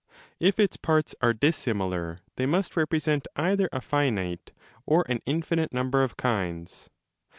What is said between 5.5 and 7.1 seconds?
number of kinds.